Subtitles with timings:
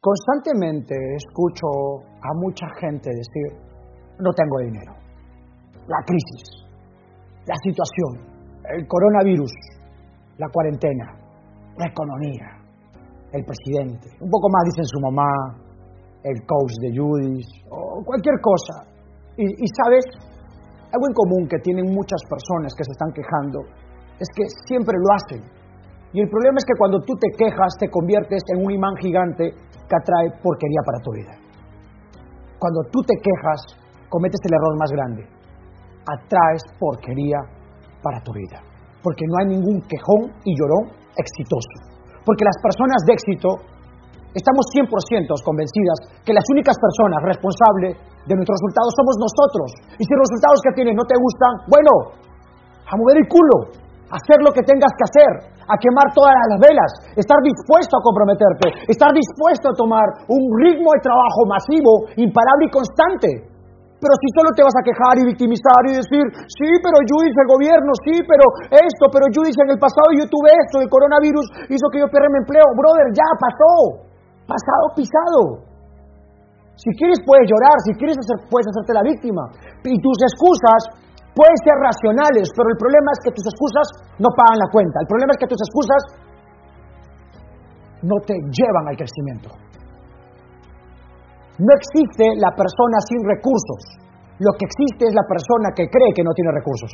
[0.00, 1.66] Constantemente escucho
[2.22, 3.50] a mucha gente decir,
[4.20, 4.94] no tengo dinero.
[5.88, 6.64] La crisis,
[7.44, 8.22] la situación,
[8.78, 9.50] el coronavirus,
[10.38, 11.18] la cuarentena,
[11.76, 12.46] la economía,
[13.32, 14.06] el presidente.
[14.20, 15.58] Un poco más dicen su mamá,
[16.22, 18.86] el coach de Judith o cualquier cosa.
[19.36, 20.04] Y, y sabes,
[20.94, 23.66] algo en común que tienen muchas personas que se están quejando
[24.20, 25.42] es que siempre lo hacen.
[26.12, 29.52] Y el problema es que cuando tú te quejas te conviertes en un imán gigante
[29.88, 31.34] que atrae porquería para tu vida.
[32.58, 33.60] Cuando tú te quejas,
[34.08, 35.22] cometes el error más grande.
[36.04, 37.38] Atraes porquería
[38.02, 38.60] para tu vida.
[39.02, 41.74] Porque no hay ningún quejón y llorón exitoso.
[42.24, 43.48] Porque las personas de éxito
[44.34, 44.90] estamos 100%
[45.44, 47.96] convencidas que las únicas personas responsables
[48.28, 49.68] de nuestros resultados somos nosotros.
[49.96, 51.92] Y si los resultados que tienes no te gustan, bueno,
[52.84, 55.32] a mover el culo, hacer lo que tengas que hacer,
[55.68, 60.88] a quemar todas las velas, estar dispuesto a comprometerte, estar dispuesto a tomar un ritmo
[60.96, 63.30] de trabajo masivo, imparable y constante.
[63.98, 66.22] Pero si solo te vas a quejar y victimizar y decir,
[66.54, 70.14] sí, pero yo hice el gobierno, sí, pero esto, pero yo hice en el pasado
[70.14, 74.06] yo tuve esto, el coronavirus hizo que yo pierda mi empleo, brother, ya pasó,
[74.46, 75.66] pasado pisado.
[76.78, 78.14] Si quieres puedes llorar, si quieres
[78.46, 79.50] puedes hacerte la víctima.
[79.82, 81.07] Y tus excusas
[81.38, 83.86] pueden ser racionales, pero el problema es que tus excusas
[84.18, 84.98] no pagan la cuenta.
[84.98, 86.02] El problema es que tus excusas
[88.02, 89.54] no te llevan al crecimiento.
[91.62, 93.80] No existe la persona sin recursos.
[94.42, 96.90] Lo que existe es la persona que cree que no tiene recursos.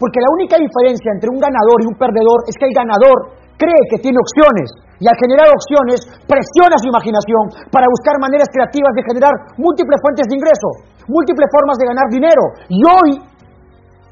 [0.00, 3.84] Porque la única diferencia entre un ganador y un perdedor es que el ganador cree
[3.88, 4.68] que tiene opciones
[5.00, 10.26] y al generar opciones presiona su imaginación para buscar maneras creativas de generar múltiples fuentes
[10.28, 10.68] de ingreso,
[11.08, 12.44] múltiples formas de ganar dinero.
[12.68, 13.10] Y hoy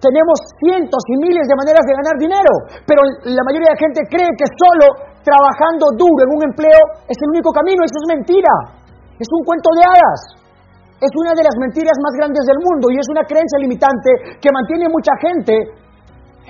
[0.02, 4.00] tenemos cientos y miles de maneras de ganar dinero, pero la mayoría de la gente
[4.10, 7.86] cree que solo trabajando duro en un empleo es el único camino.
[7.86, 8.82] Eso es mentira.
[9.14, 10.20] Es un cuento de hadas.
[10.98, 14.50] Es una de las mentiras más grandes del mundo y es una creencia limitante que
[14.50, 15.54] mantiene mucha gente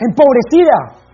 [0.00, 1.04] empobrecida.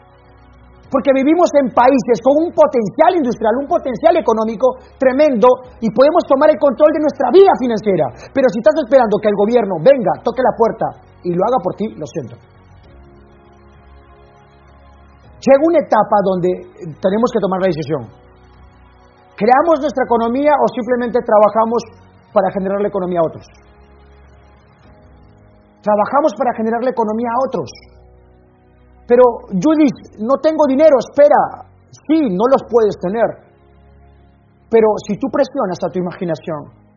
[0.89, 6.49] Porque vivimos en países con un potencial industrial, un potencial económico tremendo y podemos tomar
[6.55, 8.31] el control de nuestra vida financiera.
[8.31, 11.75] Pero si estás esperando que el gobierno venga, toque la puerta y lo haga por
[11.75, 12.37] ti, lo siento.
[15.39, 16.51] Llega una etapa donde
[16.99, 18.03] tenemos que tomar la decisión.
[19.39, 21.81] ¿Creamos nuestra economía o simplemente trabajamos
[22.34, 23.47] para generar la economía a otros?
[25.79, 27.71] Trabajamos para generar la economía a otros.
[29.06, 29.23] Pero
[29.55, 31.71] Judith, no tengo dinero, espera.
[32.11, 33.47] Sí, no los puedes tener.
[34.69, 36.88] Pero si tú presionas a tu imaginación,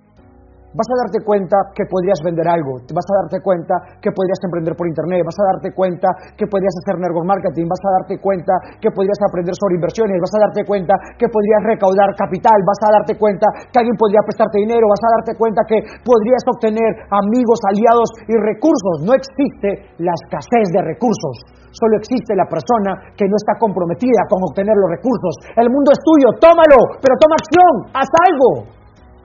[0.72, 4.74] vas a darte cuenta que podrías vender algo, vas a darte cuenta que podrías emprender
[4.76, 8.54] por internet, vas a darte cuenta que podrías hacer network marketing, vas a darte cuenta
[8.80, 12.90] que podrías aprender sobre inversiones, vas a darte cuenta que podrías recaudar capital, vas a
[13.04, 17.59] darte cuenta que alguien podría prestarte dinero, vas a darte cuenta que podrías obtener amigos,
[17.68, 19.03] aliados y recursos.
[19.03, 21.62] No existe la escasez de recursos.
[21.72, 25.56] Solo existe la persona que no está comprometida con obtener los recursos.
[25.56, 28.81] El mundo es tuyo, tómalo, pero toma acción, haz algo.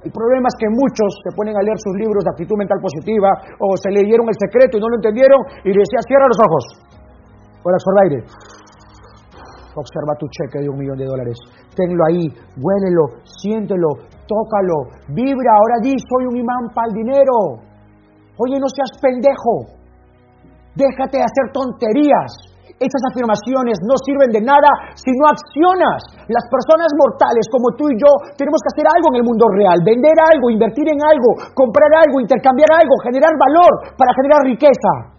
[0.06, 3.26] El problema es que muchos se ponen a leer sus libros de actitud mental positiva
[3.58, 6.64] o se leyeron el secreto y no lo entendieron y decía, cierra los ojos.
[7.66, 8.20] Ahora absorba aire.
[9.74, 11.34] Observa tu cheque de un millón de dólares.
[11.74, 15.58] Tenlo ahí, huélelo, siéntelo, tócalo, vibra.
[15.58, 17.66] Ahora di, soy un imán para el dinero.
[18.38, 19.74] Oye, no seas pendejo.
[20.78, 22.30] Déjate de hacer tonterías.
[22.76, 24.68] Esas afirmaciones no sirven de nada
[25.00, 25.96] si no accionas.
[26.28, 29.80] Las personas mortales como tú y yo tenemos que hacer algo en el mundo real,
[29.80, 35.16] vender algo, invertir en algo, comprar algo, intercambiar algo, generar valor para generar riqueza.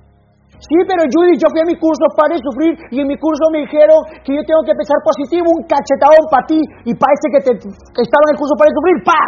[0.62, 3.66] Sí, pero Judy, yo fui a mi curso para sufrir y en mi curso me
[3.66, 7.52] dijeron que yo tengo que pensar positivo, un cachetadón para ti y parece que, te,
[7.58, 9.22] estaba en el curso para sufrir, ¡pa!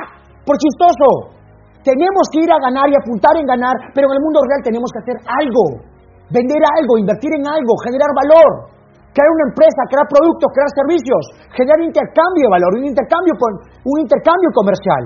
[0.45, 1.33] Por chistoso.
[1.81, 4.89] Tenemos que ir a ganar y apuntar en ganar, pero en el mundo real tenemos
[4.93, 5.97] que hacer algo
[6.29, 8.69] vender algo, invertir en algo, generar valor,
[9.13, 11.23] crear una empresa, crear productos, crear servicios,
[11.57, 15.03] generar intercambio de valor, un intercambio, un intercambio comercial.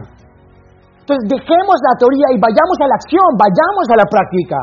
[1.03, 4.59] Entonces dejemos la teoría y vayamos a la acción, vayamos a la práctica.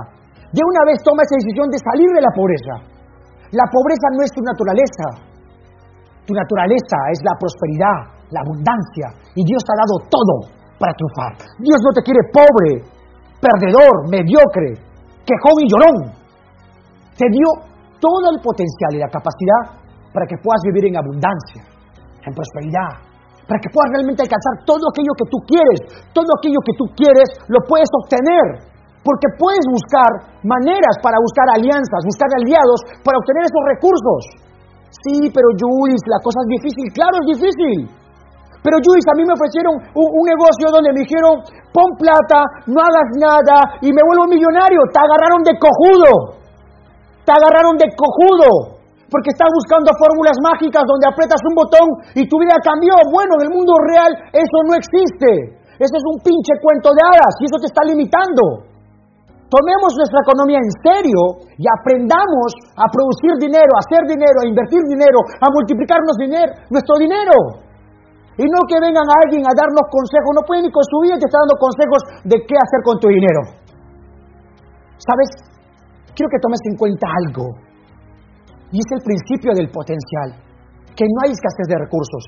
[0.53, 2.75] De una vez toma esa decisión de salir de la pobreza.
[3.53, 5.07] La pobreza no es tu naturaleza.
[6.25, 7.99] Tu naturaleza es la prosperidad,
[8.33, 9.07] la abundancia.
[9.37, 10.35] Y Dios te ha dado todo
[10.81, 11.33] para triunfar.
[11.61, 12.89] Dios no te quiere pobre,
[13.37, 14.81] perdedor, mediocre,
[15.29, 16.20] quejón y llorón
[17.21, 17.49] te dio
[18.01, 19.77] todo el potencial y la capacidad
[20.09, 21.61] para que puedas vivir en abundancia,
[22.25, 22.97] en prosperidad,
[23.45, 25.79] para que puedas realmente alcanzar todo aquello que tú quieres.
[26.17, 28.65] Todo aquello que tú quieres lo puedes obtener,
[29.05, 30.09] porque puedes buscar
[30.49, 34.21] maneras para buscar alianzas, buscar aliados para obtener esos recursos.
[35.05, 36.89] Sí, pero Jules, la cosa es difícil.
[36.97, 37.79] Claro, es difícil.
[38.65, 41.41] Pero Judith, a mí me ofrecieron un, negocio donde me dijeron,
[41.73, 44.81] pon plata, no hagas nada y me vuelvo millonario.
[44.93, 46.40] Te agarraron de cojudo.
[47.31, 48.83] Te agarraron de cojudo.
[49.07, 51.87] Porque estás buscando fórmulas mágicas donde aprietas un botón
[52.19, 52.95] y tu vida cambió.
[53.11, 55.63] Bueno, en el mundo real eso no existe.
[55.79, 58.67] Eso es un pinche cuento de hadas y eso te está limitando.
[59.47, 61.23] Tomemos nuestra economía en serio
[61.55, 66.99] y aprendamos a producir dinero, a hacer dinero, a invertir dinero, a multiplicarnos dinero, nuestro
[66.99, 67.35] dinero.
[68.39, 71.27] Y no que vengan alguien a darnos consejos, no pueden ni con su vida te
[71.27, 73.43] está dando consejos de qué hacer con tu dinero.
[75.03, 75.50] ¿Sabes?
[76.21, 77.47] Quiero que tomes en cuenta algo.
[78.69, 80.37] Y es el principio del potencial.
[80.93, 82.21] Que no hay escasez de recursos.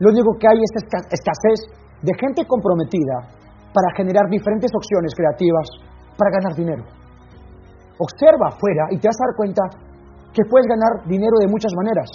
[0.00, 0.72] Lo único que hay es
[1.12, 1.68] escasez
[2.00, 3.28] de gente comprometida
[3.76, 5.68] para generar diferentes opciones creativas
[6.16, 6.84] para ganar dinero.
[8.00, 9.62] Observa afuera y te vas a dar cuenta
[10.32, 12.08] que puedes ganar dinero de muchas maneras.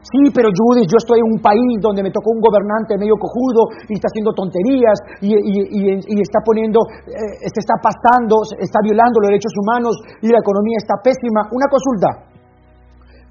[0.00, 3.68] Sí, pero Judith, yo estoy en un país donde me tocó un gobernante medio cojudo
[3.84, 5.36] y está haciendo tonterías y,
[6.20, 9.92] está poniendo, eh, se está pasando, está violando los derechos humanos
[10.24, 11.44] y la economía está pésima.
[11.52, 12.08] Una consulta.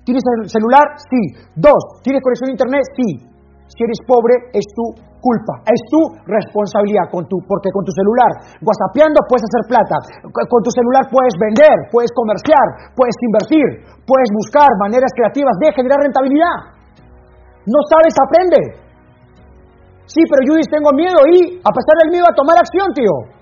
[0.05, 0.93] ¿Tienes el celular?
[1.09, 1.21] Sí.
[1.57, 2.85] Dos, ¿tienes conexión a internet?
[2.93, 3.09] Sí.
[3.69, 4.85] Si eres pobre, es tu
[5.21, 9.95] culpa, es tu responsabilidad, con tu, porque con tu celular, whatsappeando puedes hacer plata,
[10.25, 13.67] con tu celular puedes vender, puedes comerciar, puedes invertir,
[14.03, 16.57] puedes buscar maneras creativas de generar rentabilidad.
[17.69, 18.61] No sabes, aprende.
[20.09, 23.38] Sí, pero yo tengo miedo y a pesar del miedo a tomar acción, tío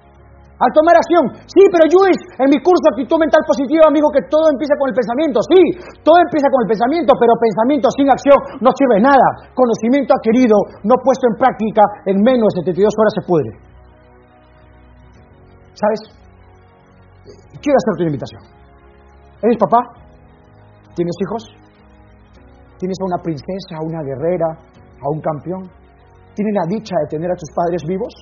[0.57, 1.23] a tomar acción.
[1.45, 4.95] Sí, pero Luis, en mi curso Actitud Mental Positiva, amigo, que todo empieza con el
[4.97, 5.37] pensamiento.
[5.45, 5.61] Sí,
[6.01, 9.27] todo empieza con el pensamiento, pero pensamiento sin acción no sirve nada.
[9.53, 13.49] Conocimiento adquirido, no puesto en práctica, en menos de 72 horas se pudre.
[15.77, 16.01] ¿Sabes?
[17.61, 18.41] Quiero hacerte una invitación.
[19.45, 19.81] ¿Eres papá?
[20.97, 21.43] ¿Tienes hijos?
[22.81, 25.69] ¿Tienes a una princesa, a una guerrera, a un campeón?
[26.33, 28.13] ¿Tienes la dicha de tener a tus padres vivos?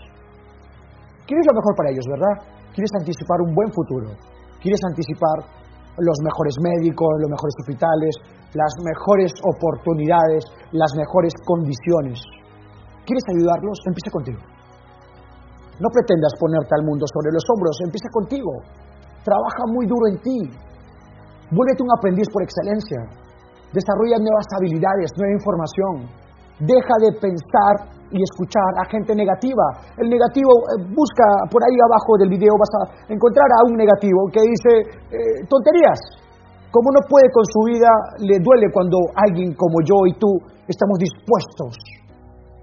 [1.25, 2.35] Quieres lo mejor para ellos, ¿verdad?
[2.73, 4.13] Quieres anticipar un buen futuro.
[4.61, 5.41] Quieres anticipar
[5.97, 8.13] los mejores médicos, los mejores hospitales,
[8.53, 12.19] las mejores oportunidades, las mejores condiciones.
[13.05, 13.77] ¿Quieres ayudarlos?
[13.85, 14.41] Empieza contigo.
[15.79, 18.51] No pretendas ponerte al mundo sobre los hombros, empieza contigo.
[19.23, 20.39] Trabaja muy duro en ti.
[21.51, 23.01] Vuélvete un aprendiz por excelencia.
[23.73, 26.24] Desarrolla nuevas habilidades, nueva información.
[26.59, 29.65] Deja de pensar y escuchar a gente negativa.
[29.99, 34.29] El negativo, eh, busca por ahí abajo del video, vas a encontrar a un negativo
[34.31, 34.71] que dice
[35.11, 35.99] eh, tonterías.
[36.71, 40.27] Como no puede con su vida, le duele cuando alguien como yo y tú
[40.67, 41.75] estamos dispuestos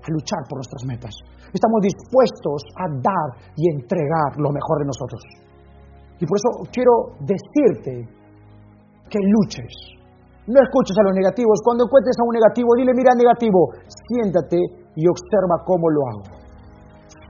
[0.00, 1.14] a luchar por nuestras metas.
[1.52, 5.20] Estamos dispuestos a dar y entregar lo mejor de nosotros.
[6.20, 8.08] Y por eso quiero decirte
[9.08, 10.01] que luches.
[10.46, 11.62] No escuches a los negativos.
[11.62, 14.58] Cuando encuentres a un negativo, dile, mira negativo, siéntate
[14.98, 16.24] y observa cómo lo hago.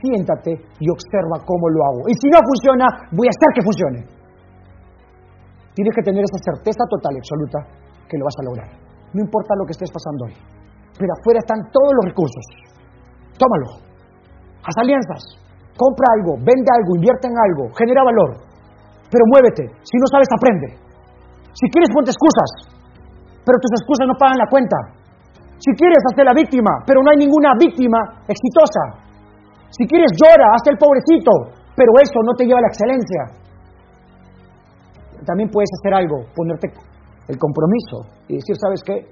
[0.00, 2.02] Siéntate y observa cómo lo hago.
[2.08, 4.00] Y si no funciona, voy a hacer que funcione.
[5.76, 7.58] Tienes que tener esa certeza total y absoluta
[8.08, 8.68] que lo vas a lograr.
[9.12, 10.36] No importa lo que estés pasando hoy.
[10.96, 12.44] Pero afuera están todos los recursos.
[13.36, 13.92] Tómalo.
[14.64, 15.22] Haz alianzas.
[15.76, 18.40] Compra algo, vende algo, invierte en algo, genera valor.
[19.08, 19.68] Pero muévete.
[19.84, 20.68] Si no sabes, aprende.
[21.52, 22.71] Si quieres, ponte excusas.
[23.44, 24.78] Pero tus excusas no pagan la cuenta.
[25.58, 29.02] Si quieres, hazte la víctima, pero no hay ninguna víctima exitosa.
[29.70, 31.30] Si quieres, llora, hazte el pobrecito,
[31.74, 33.22] pero eso no te lleva a la excelencia.
[35.22, 36.66] También puedes hacer algo, ponerte
[37.30, 39.06] el compromiso y decir, ¿sabes qué?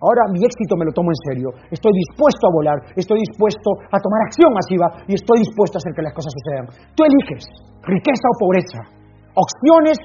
[0.00, 1.48] Ahora mi éxito me lo tomo en serio.
[1.68, 5.92] Estoy dispuesto a volar, estoy dispuesto a tomar acción masiva y estoy dispuesto a hacer
[5.92, 6.64] que las cosas sucedan.
[6.96, 7.44] Tú eliges
[7.84, 8.80] riqueza o pobreza,
[9.36, 10.00] opciones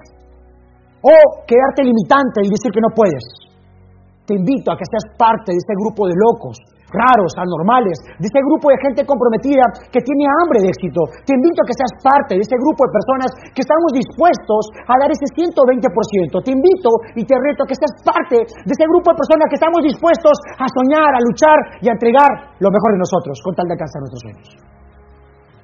[1.00, 1.16] o
[1.48, 3.45] quedarte limitante y decir que no puedes.
[4.26, 6.58] Te invito a que seas parte de este grupo de locos,
[6.90, 11.06] raros, anormales, de este grupo de gente comprometida que tiene hambre de éxito.
[11.26, 14.94] Te invito a que seas parte de este grupo de personas que estamos dispuestos a
[14.98, 16.42] dar ese 120%.
[16.42, 19.58] Te invito y te reto a que seas parte de este grupo de personas que
[19.62, 23.70] estamos dispuestos a soñar, a luchar y a entregar lo mejor de nosotros con tal
[23.70, 24.50] de alcanzar nuestros sueños.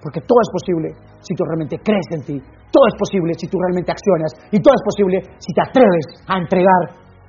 [0.05, 0.87] Porque todo es posible
[1.21, 2.37] si tú realmente crees en ti,
[2.69, 6.37] todo es posible si tú realmente accionas y todo es posible si te atreves a
[6.41, 6.81] entregar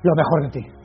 [0.03, 0.82] lo mejor de ti.